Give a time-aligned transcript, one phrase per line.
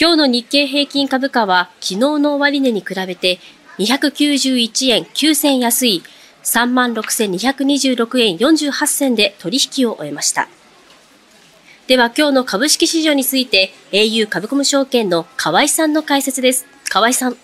[0.00, 3.40] 今日の日経平均株価は昨日の終値に比べて
[3.80, 6.04] 291円9銭安い
[6.44, 10.46] 36,226円48銭で取引を終えました。
[11.88, 16.64] では今日の株式市場について au 株コム証券の河合さんの解説です。
[16.88, 17.36] 河合さん。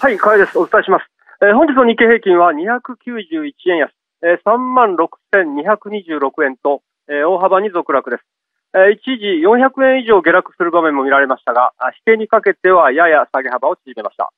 [0.00, 0.58] はい、河合です。
[0.58, 1.04] お伝えします。
[1.42, 3.92] えー、本日の日経平均は291円安、
[4.24, 4.42] えー、
[5.32, 8.24] 36,226円と、えー、大幅に続落です。
[8.92, 11.72] 一時400円以上下落する場面も見られましたが、
[12.06, 14.30] 引けにかけてはやや下げ幅を縮めました。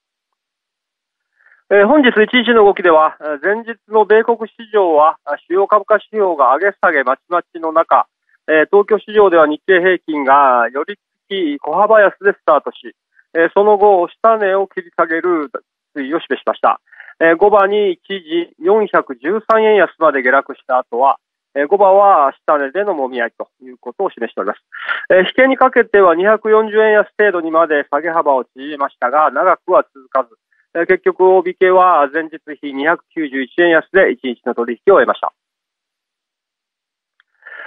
[1.70, 5.18] え本日一日の動きでは、前日の米国市場は
[5.48, 8.06] 主要株価指標が上げ下げまちまちの中、
[8.48, 12.94] え東京市場では日経平均がよりつき小幅安でスタートし、
[13.34, 15.50] えその後、下値を切り下げる
[15.94, 16.80] 推移を示しました。
[17.20, 21.18] え5番に一時413円安まで下落した後は、
[21.58, 24.62] え5番は下値でのもみ合いということを示しております。
[25.10, 30.38] え引けにかけては240円安程度にまで下げ幅を縮めましたが、長くは続かず、
[30.78, 35.33] え結局、大引けは前日比291円安で1日の取引を終えました。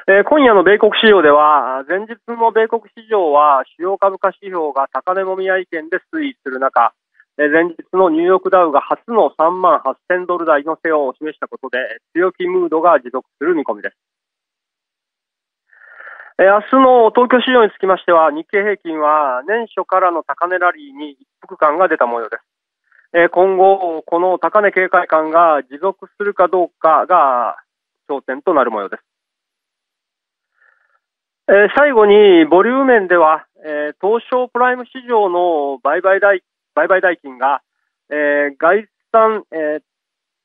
[0.08, 6.94] え今夜の米国市場では、前日の米国市場は主要株価指標が高値もみ合い圏で推移する中、
[7.38, 11.78] 前日のニューヨークダウが初の3万8000ドル台の世話を示したことで
[12.14, 13.98] 強気ムードが持続する見込みです。
[16.38, 23.30] 明日の東京市場につきましては日経平均は年初からの高値ラリーに一服感が出た模様です。
[23.32, 27.58] 今後、この高値警戒感が持続するかどうかが
[28.10, 29.04] 焦点となる模様です。
[31.76, 33.46] 最後に、ボリューム面では、
[34.02, 36.42] 東証プライム市場の売買代
[36.76, 37.62] 売買代金が、
[38.10, 39.82] えー、概算、えー、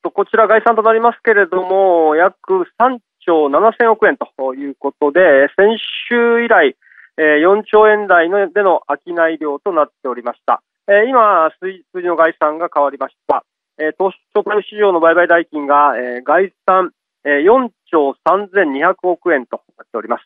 [0.06, 2.38] と、こちら概算となりますけれども、約
[2.78, 5.20] 3兆7000億円ということで、
[5.56, 6.76] 先週以来、
[7.18, 10.62] えー、4兆円台のでの商い量となっておりました。
[10.86, 13.44] えー、今、数字の概算が変わりました。
[13.78, 16.92] えー、東証プライム市場の売買代金が、えー、概算、
[17.24, 20.24] えー、4兆3200億円となっております。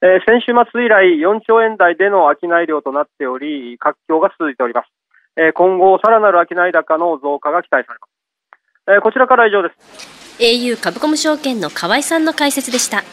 [0.00, 4.97] えー、先週末以来4兆円台での商い量となっており、活況が続いております。
[5.40, 8.98] え今後、さらなる商い高の増加が期待されます。
[8.98, 10.18] えこちらから以上です。
[10.40, 13.04] au 株コム証券の河合さんの解説でした。